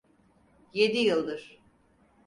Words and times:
Yedi 0.73 0.97
yıldır. 0.97 1.59